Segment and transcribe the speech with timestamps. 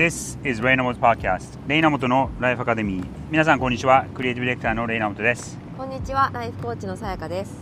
[0.00, 4.06] This is レイナモト Podcast レイナモトのライフアカデミー皆さんこんにちは。
[4.14, 5.58] クリエイティブディレクターのレイナモトです。
[5.76, 6.30] こんにちは。
[6.32, 7.52] ライフコーチのさやかです。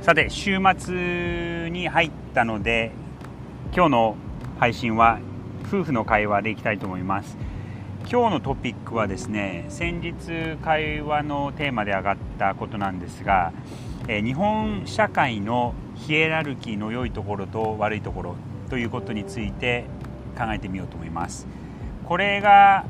[0.00, 2.92] さて週末に入ったので
[3.74, 4.16] 今日の
[4.60, 5.18] 配信は
[5.66, 7.36] 夫婦の会話でいきたいと思います。
[8.08, 13.52] 今日のトピックはですね先日会話のテーマで上がったことなんですが、
[14.06, 18.36] え日本社会のヒエラルキーの良いところと悪いところ
[18.70, 19.86] ということについて
[20.38, 21.48] 考えてみようと思います
[22.12, 22.84] これが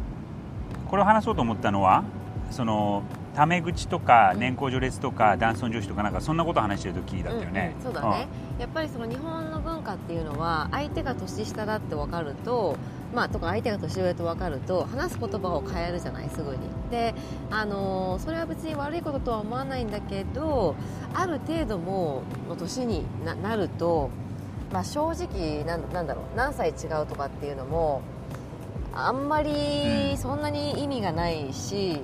[0.91, 2.03] これを話そうと思ったのは
[2.51, 3.05] その
[3.37, 12.77] タメ口とか年功序列とか男尊女子とかなんかそんなことを話してる時だったよね、うんうん、そうだね、うん、やっぱりその日本の文化っていうのは相手が年下だって分かると
[13.15, 16.59] まあ、とか相手が年上と分かると話す言葉を変えるじゃないすぐに。
[16.91, 17.15] で、
[17.51, 20.75] あのー、それは別に悪いこととは思わないんだけど
[21.13, 24.09] ある程度もの年になると、
[24.73, 28.01] まあ、正直ななんだろう何歳違うとかっていうのも
[28.95, 32.01] あんまりそんなに意味がないし、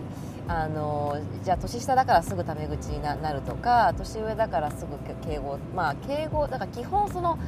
[0.48, 4.96] あのじゃあ年下だからすぐタメ口になるとか年上だからすぐ
[5.28, 7.38] 敬語まあ敬語だから基本その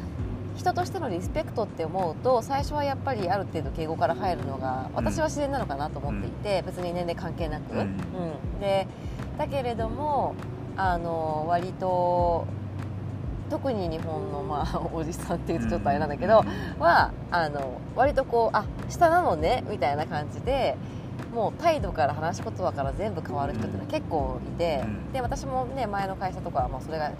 [0.56, 8.86] 人としてのリスペクトって思うと最初はやっぱりある程度敬語から入るのが私は自然なのかなと思っていて、別に年齢関係なく、うん、うん、で
[9.38, 10.34] だけれども
[10.76, 12.46] あの割と
[13.50, 16.44] 特に日本の、まあ、おじさんっていうとちょっとあれなんだけど、
[16.78, 20.76] はあの割とこうあ下なのねみたいな感じで
[21.34, 27.12] もう態度から話し言葉から全部変わる人っていうのは結構いて、で私もね前の会社とかはもうそれが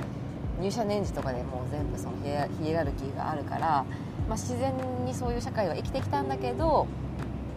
[0.60, 3.84] 入社年次とかでもう全部そのヒエラルキーがあるから、
[4.28, 6.86] まあ、自然にそういう社会は生きてきたんだけど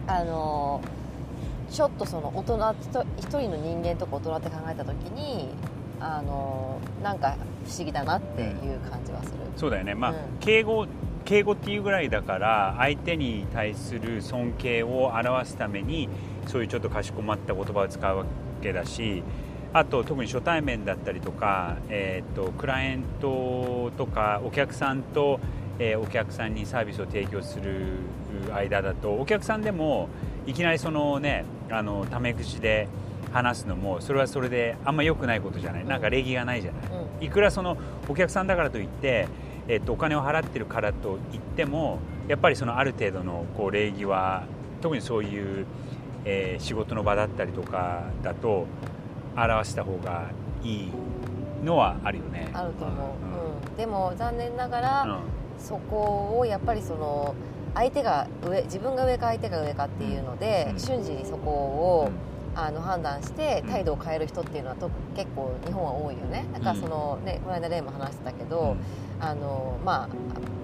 [0.06, 0.80] あの
[1.70, 2.74] ちょっとその大人
[3.18, 5.48] 一人の人間とか大人って考えた時に
[6.00, 9.94] あのなんか不思議だなっていう感じはする、うん、そうだよね。
[9.94, 10.86] まあ、うん、敬語
[11.24, 16.08] 敬語っていうぐらいだから相手に対する尊敬を表すために
[16.46, 18.24] そういうちょっとかしこまった言葉を使うわ
[18.62, 19.22] けだし
[19.72, 25.40] あと特に初対面だったりとか、えーと、クライアントとかお客さんと、
[25.78, 27.98] えー、お客さんにサービスを提供する
[28.54, 30.08] 間だとお客さんでも
[30.46, 32.86] いきなりそのねあのタメ口で
[33.34, 35.84] 話すのもそれはそれであんま良くないことじゃない。
[35.84, 36.82] なんか礼儀がないじゃない、
[37.18, 37.76] うん、いくらその
[38.08, 39.26] お客さんだからといって、
[39.66, 44.44] えーと、お金を払ってるからといってもやっぱりそのある程度のこう礼儀は
[44.80, 45.66] 特にそういう、
[46.24, 48.66] えー、仕事の場だったりとかだと
[49.36, 50.30] 表した方が
[50.62, 50.92] いい
[51.64, 52.50] のはあるよね。
[52.52, 55.20] あると思う、うん、でも残念ながら、
[55.58, 57.34] そこをやっぱりその
[57.74, 62.10] 相手が上自分が上か相手が上かっていうので、瞬時にそこを、
[62.56, 66.44] あの判断して態度を変える人っていうのはと結構日本は多いよね。
[66.52, 68.76] だからその、ね、この間例も話してたけど、
[69.20, 70.08] あのまあ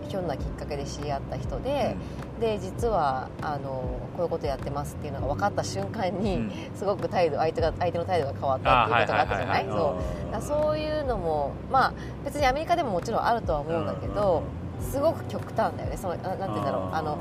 [0.09, 1.97] ひょんなきっかけで知り合った人で、
[2.41, 9.67] で実はあのこういうことやってますっていうのが分かった瞬間に、 すごく態度相手が相手の態度が変わったっていうことがあったじゃない？
[9.67, 9.95] そ
[10.39, 10.43] う。
[10.43, 11.93] そういうのもまあ
[12.25, 14.43] 別にアメリカでももちろんあるとは思うんだけど、
[14.81, 15.97] すごく極端だよね。
[15.97, 16.83] そのなんて言うんだろう。
[16.93, 17.19] あの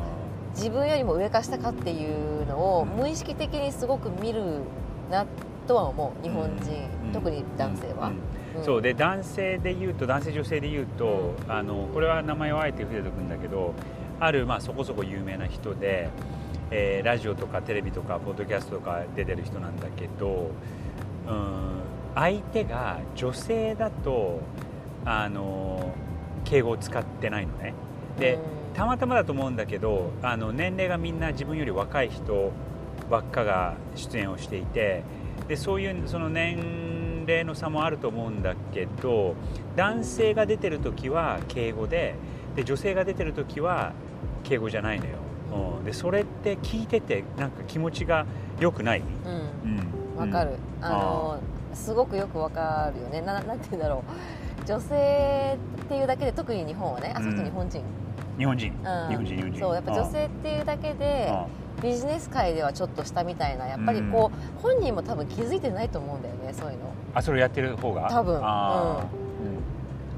[0.55, 4.61] 自分よりも上か下かっていうのを無意識的にすごく見る
[5.11, 5.25] な
[5.67, 8.11] とは思う日本人、特に男性は。
[8.63, 13.73] そうで男性で言うと男性女性で言うと、あのこれは名前をあえて触れておくんだけど
[14.19, 16.09] ある、まあ、そこそこ有名な人で、
[16.71, 20.49] えー、ラジオとかテレビとかポッドキャストとか出てる人なんだけど、
[21.27, 21.81] うん、
[22.15, 24.41] 相手が女性だと
[25.05, 25.93] あの
[26.43, 27.73] 敬語を使ってないのね。
[28.19, 28.39] で、
[28.79, 32.53] たまたまだと思うんだけどあの年齢がみんな自分より若い人
[33.11, 35.03] ばっかが出演をしていて
[35.49, 39.35] でそういうその年齢の差もあると思うんだけど
[39.75, 42.15] 男性が出てる時は敬語で
[42.55, 43.91] で女性が出てる時は
[44.45, 45.17] 敬語じゃないのよ、
[45.77, 48.25] うん、でそれって聞いててなんか気持ちが
[48.61, 49.01] 良くない。
[49.25, 50.17] うん。
[50.17, 51.39] わ、うん、かる、あの
[51.73, 53.19] すごくよくわかるよね。
[53.21, 54.05] ななんて言うんだろ
[54.61, 54.65] う。
[54.65, 57.83] 女性っていうだけで特に日本はねあそこ日本人、
[58.39, 59.59] 日本人、うん、日本人日本人。
[59.59, 61.31] そうやっぱ女性っていうだけで
[61.83, 66.93] ビジネス界ではちょっと下みたいなやっぱりこう、うん、本人も多分気づいてないと思うんだよねそういうの。
[67.13, 68.09] あそれやってる方が？
[68.09, 68.35] 多分。
[68.35, 68.41] うん。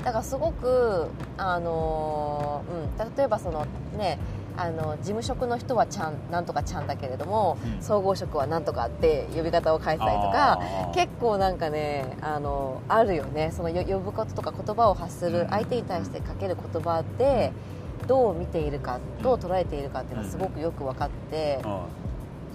[0.03, 1.07] だからすごく
[1.37, 3.15] あのー、うん。
[3.17, 3.65] 例えばその
[3.97, 4.19] ね
[4.57, 10.59] あの事務職の人はちゃんなんとかちゃんだけれども、うん、総合職はなんとかって呼び方を変えたりとか
[10.93, 13.51] 結構なんかねあのあるよね。
[13.51, 17.80] その呼ぶこととか言葉を発する相手に対してかける言葉で、うん
[18.11, 21.61] どう見ているかどう捉えているかっていうのはすごくよく分かって、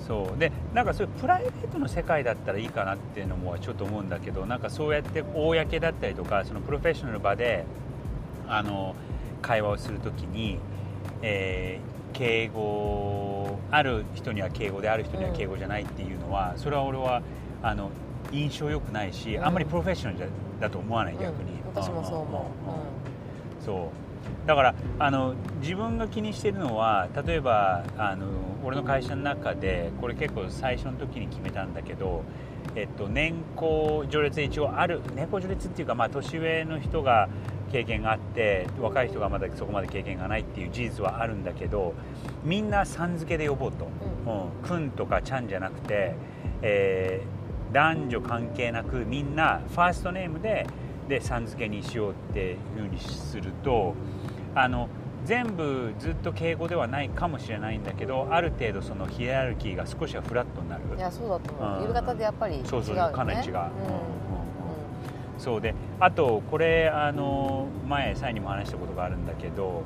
[0.07, 0.39] そう。
[0.39, 7.65] でなんかそういうプライベートの世界だったらいいかなっていうのもちょっと思うんだけどなんかそうやって公だったりとかそのプロフェッショナル場で
[8.47, 8.95] あの
[9.41, 10.59] 会話をするときに、
[11.23, 17.23] えー、敬語ある人には敬語である人には敬語じゃないっていうのは、それは俺は
[17.63, 17.91] あの
[18.31, 20.27] 印象良くないし、うんあんまりプロフェッショナルじゃ
[20.61, 21.83] だと思わない逆に、うん。
[21.83, 23.65] 私もそう思う、んんん。
[23.65, 24.06] そう
[24.47, 28.27] だからあの自分が気にしてるのは例えばあの
[28.65, 32.25] 俺の会社の中でこれ結構最初の時に決めたんだけど、
[32.75, 37.29] えっと、年功序列一応ある年功序列っていうか、まあ、年上の人が
[37.73, 41.95] 経験があって若い人がまだそこまで経験がないっていう事実はあるんだけど
[42.45, 43.89] みんなさん付けで呼ぼうと、
[44.27, 46.15] うん、くんとかちゃんじゃなくて、
[46.63, 50.67] えー男女関係なくみんなファーストネームで
[51.09, 53.95] でさん付けにしようっていうふうにすると
[54.55, 54.89] あの
[55.25, 60.85] 全部ずっと敬語ではないかもしれないんだけどある程度そのヒエラルキーが少しはフラットになる。
[60.91, 61.89] うんいやそうだと思う、うん。
[61.89, 63.61] 夕方でやっぱり違うよねそうそうかなり違う、うん。
[63.61, 63.71] うん
[65.39, 69.83] そうであとこれあの前サイにも話したことがあるんだけど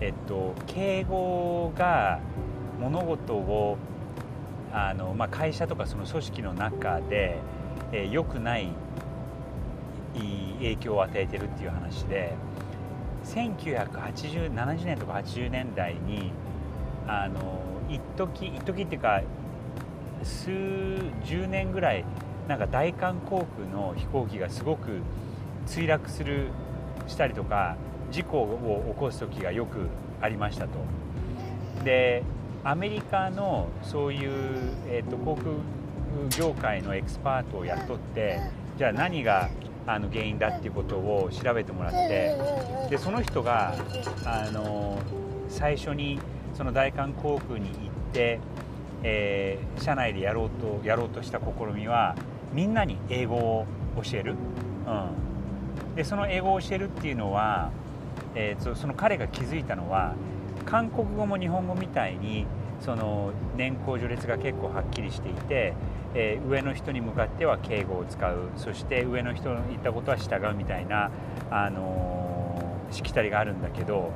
[0.00, 2.20] えっと敬語が
[2.80, 3.76] 物事を
[4.72, 7.38] あの、まあ、会社とかその組織の中で、
[7.92, 8.68] えー良くない
[10.58, 12.34] 影響を与えてるっていう話で
[13.24, 16.32] 1970年とか80年代に
[17.06, 19.22] あの一時一時っていうか
[20.22, 20.50] 数
[21.24, 22.04] 十年ぐらい
[22.48, 25.00] なんか大韓航空の飛行機がすごく
[25.66, 26.48] 墜落する
[27.06, 27.76] したりとか
[28.10, 29.88] 事故を起こす時がよく
[30.20, 30.78] ありましたと。
[31.84, 32.22] で
[32.64, 34.30] アメリカのそういう、
[34.88, 35.54] えー、と航空
[36.36, 38.40] 業界のエキスパートを雇って
[38.76, 39.48] じゃあ何が
[39.88, 42.36] あの原因だっていうことを調べてもらって
[42.90, 43.74] でその人が
[44.26, 44.98] あの
[45.48, 46.20] 最初に
[46.54, 47.78] その大韓航空に行っ
[48.12, 48.38] て、
[49.02, 51.44] えー社内でやろうとやろうとした試
[51.74, 52.16] みは
[52.52, 53.66] みんなに英語を
[54.02, 54.34] 教える、
[54.86, 57.70] うん、でその英語を教えるっていうのは、
[58.34, 60.14] えーそその彼が気づいたのは
[60.66, 62.44] 韓国語も日本語みたいに
[62.80, 65.74] その年功序列が結構はっきりしていて、
[66.14, 68.50] えー上の人に向かっては敬語を使う。
[68.56, 71.10] そして上の人の言ったことは従うみたいな、
[71.50, 74.10] あのーしきたりがあるんだけど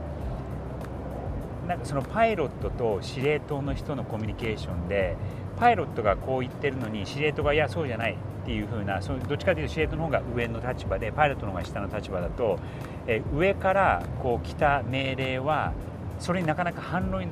[1.68, 5.14] なんかそのパイロットと司令塔の人のコミュニケーションで
[5.58, 8.16] パイロットがこう言ってるのに司令塔がいやそうじゃないっ
[8.46, 12.58] ていう風なそうどっちかというと司令塔の方が上の立場でパイロットの方が下の立場だと、
[13.06, 15.72] えー上からこう来た命令は
[16.18, 17.26] それになかなか反論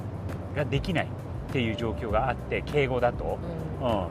[0.54, 3.38] ができないっていう状況があって敬語だと。
[3.80, 3.88] うん。
[3.88, 4.06] うん、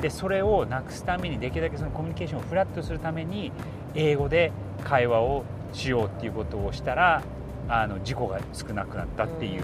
[0.00, 3.52] でそれをなくすためにできるだけそのコミュニケーションをフラットするために
[3.94, 4.52] 英語で
[4.84, 7.22] 会話をしようっていうことをしたら
[7.68, 9.62] あの事故が少なくなったっていう、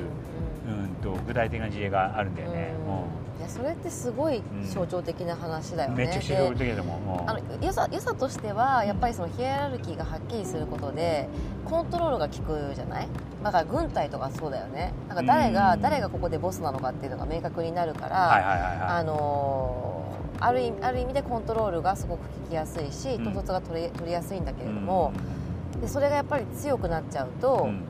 [0.69, 3.41] うん、と具体的な事例があるんだよね、うん。
[3.41, 4.43] いやそれってすごい
[4.73, 11.29] 象徴的な話だよね、うんめっちゃ視覚的だもん、うんあの良さ良さとしてはやっぱりそのヒエラルキーがはっきりすることで
[11.65, 13.09] コントロールが効くじゃない？
[13.43, 14.93] だから軍隊とかそうだよね。
[15.09, 15.83] なんか誰が、うん。
[15.83, 18.79] 誰がここでボスなのかっていうのが明確になるから、はいはいはいはい。
[19.01, 19.96] あのー
[20.41, 23.29] ある意味ある意味でコントロールがすごく効きやすいしうん。
[23.29, 25.13] 統率が取り取りやすいんだけれども、
[25.81, 27.83] でそれがやっぱり強くなっちゃうと、うん。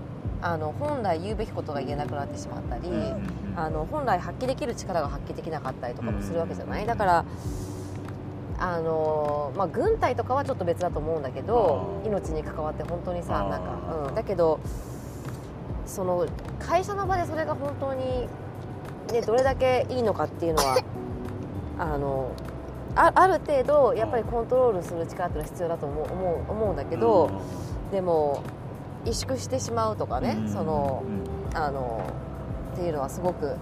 [0.43, 2.91] あの本来言うべきことが言えなくなってしまったり、
[3.57, 7.25] あの本来発揮できる力が発揮できなかったりとかもするわけじゃない、うんだから
[8.59, 14.61] あの、まあ、軍隊とかはちょっと別だと思うんだけど命に関わって本当にさなんか、うん、だけど
[15.85, 16.27] その
[16.59, 18.29] 会社の場でそれが本当に、
[19.13, 20.83] ね、どれだけいいのかっていうのは
[21.79, 22.33] あの
[22.95, 27.31] あある程度やっぱりコントロールする力っていうのは必要だと思う思う思うんだけど、
[27.93, 28.43] でも
[29.05, 30.49] 萎縮してしまうとかね、うん。
[30.49, 31.03] その
[31.55, 32.03] あの
[32.75, 33.57] っていうのはすごく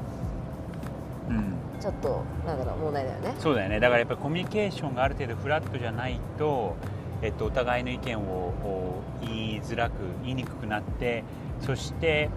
[1.29, 1.37] うん。
[1.37, 3.35] うんちょっとなんだろう問題だよね。
[3.39, 3.79] そうだよね。
[3.79, 6.77] だからやっぱりコミュニケーションがある程度フラットじゃないと、
[7.21, 9.93] えっと、お互いの意見を言いづらく
[10.23, 11.25] 言いにくくなって
[11.61, 12.31] そして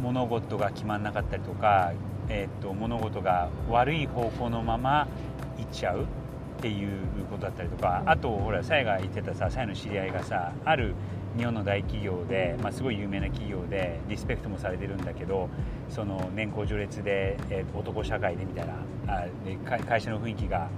[0.00, 1.92] 物事が決まらなかったりとか、
[2.30, 5.08] えっと、物事が悪い方向のまま
[5.58, 6.88] いっちゃうっていう
[7.30, 8.10] ことだったりとか、うん。
[8.10, 10.94] あとほらサイが言ってたさサイの知り合いがさある
[11.36, 15.48] 日本の大企業で、まあ、すごい有名な企業でリスペクトもされてるんだけど
[15.88, 18.74] その年功序列で、えーと男社会でみたいな
[19.06, 20.68] あで会会社の雰囲気が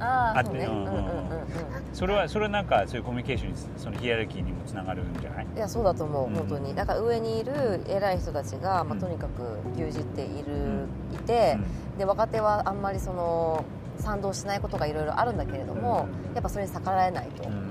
[0.00, 0.64] あってああそうね。
[0.66, 0.86] ううんうんん。
[0.86, 1.46] うんううんうん。
[1.92, 5.46] それはそれはなんかそういうコミュニケーションにそのヒエラルキーにもつながるんじゃない？
[5.56, 6.34] いやそうだと思う、うん。
[6.34, 6.74] 本当に。
[6.74, 11.58] だから上にいる偉い人たちが、まあ、うんとにかく牛耳っている、んいて、
[11.98, 13.64] で若手はあんまりその
[13.98, 16.34] 賛同しないことがいろいろあるんだけれども、うん。
[16.34, 17.50] やっぱそれに逆らえないと、うん。
[17.50, 17.66] うん。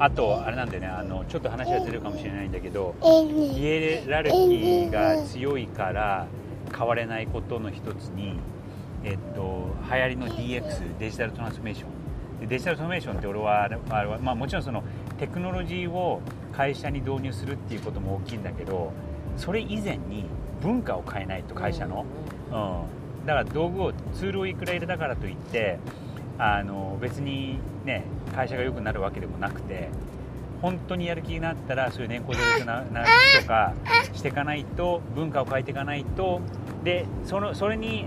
[0.00, 6.28] あとあれなんでねあのちょっと話はずれるかもしれないんだけどヒエラルキーが強いから
[6.76, 8.38] 変われないことの一つに、
[9.04, 11.86] えっと、流行りの DX デジタルトランスフォーメーショ
[12.44, 12.48] ン。
[12.48, 14.82] デジタルトランスフォーメーションって俺はあれあれは、まあ、もちろんその
[15.18, 16.20] テクノロジーを
[16.52, 18.92] 会社に導入するっていうことも大きいんだけど
[19.36, 20.24] それ以前に
[20.62, 22.04] 文化を変えないと会社の、
[22.48, 25.78] うん、だから道具をツールをいくら入れたからといって
[26.38, 29.88] あの別にね会社が良くなるわけでもなくて
[30.62, 33.04] 本当にやる気になったらそういう年功序列なな
[33.40, 33.74] とか
[34.12, 36.40] していかないと文化を変えていかないと
[36.82, 38.06] でそのそれに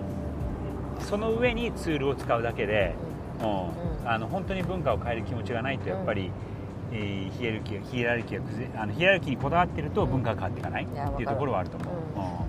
[1.03, 2.96] その上にツールを使うだけで、
[3.41, 6.31] うん、あの本当に文化を変える気持ちがないとやっぱり、
[6.91, 11.91] えーヒエラルキーヒエラルキーがあのヒエラルキーにこだわってると文化が変わっていかないっていうところはあると思う。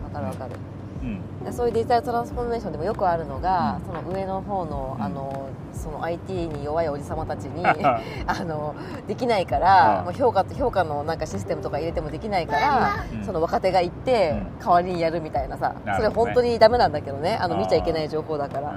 [0.04, 0.56] わかるわかる、
[1.02, 1.08] うん。
[1.46, 3.86] うんそういうデジタルトランスフォーメーションでもよくあるのが、うん。
[3.86, 5.04] その上の方の,、うん。
[5.04, 8.00] あのその IT に弱いおじさまたちに あ
[8.44, 8.74] の
[9.08, 13.24] できないから、うんもう評価と評価のなんかシステムとか入れてもできないから、うん。
[13.24, 14.58] その若手が行って、うん。
[14.60, 15.94] 代わりにやるみたいなさね。
[15.96, 17.38] それ本当にダメなんだけどね。
[17.40, 18.70] あの見ちゃいけない情報だから、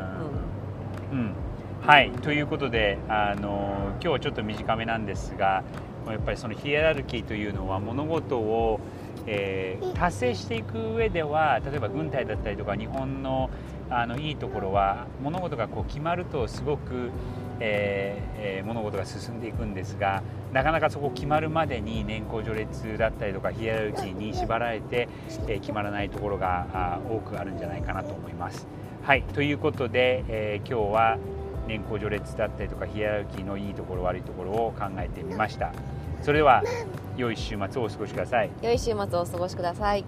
[1.14, 1.20] うん。
[1.20, 1.36] うん。
[1.86, 2.10] はい。
[2.10, 3.50] ということであの
[4.02, 5.64] 今日はちょっと短めなんですが
[6.12, 8.80] やっぱりそのヒエラルキーというのは物事を、
[9.26, 13.50] えー達成していく上では例えば軍隊だったりとか日本の
[13.90, 17.12] あのいいところは物事がこう決まるとすごく、
[17.60, 25.08] えーえー物事が進んでいくんですがなかなかそこ決まるまでに年功序列だったりとかヒエラルキーに縛られて、
[25.48, 28.68] えー決まらないところが多くあるんじゃないかなと思います。
[29.04, 31.18] はいということで、えー今日は
[31.68, 35.72] 年功序列だったりとかヒエラルキーのいいところ悪いところを考えてみました
[36.22, 36.64] それでは
[37.18, 38.50] 良い週末をお過ごしください。
[38.62, 40.04] 良い週末をお過ごしください。